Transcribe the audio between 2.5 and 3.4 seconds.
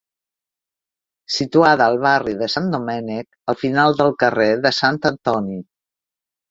Sant Domènec,